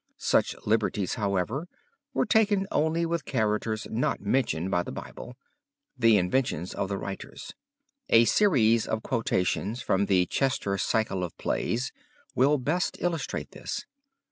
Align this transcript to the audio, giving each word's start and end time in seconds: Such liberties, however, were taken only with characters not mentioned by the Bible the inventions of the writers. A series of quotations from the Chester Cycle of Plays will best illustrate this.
Such 0.17 0.55
liberties, 0.65 1.13
however, 1.13 1.67
were 2.11 2.25
taken 2.25 2.65
only 2.71 3.05
with 3.05 3.23
characters 3.23 3.85
not 3.91 4.19
mentioned 4.19 4.71
by 4.71 4.81
the 4.81 4.91
Bible 4.91 5.37
the 5.95 6.17
inventions 6.17 6.73
of 6.73 6.89
the 6.89 6.97
writers. 6.97 7.53
A 8.09 8.25
series 8.25 8.87
of 8.87 9.03
quotations 9.03 9.83
from 9.83 10.07
the 10.07 10.25
Chester 10.25 10.75
Cycle 10.79 11.23
of 11.23 11.37
Plays 11.37 11.91
will 12.33 12.57
best 12.57 12.97
illustrate 12.99 13.51
this. 13.51 13.85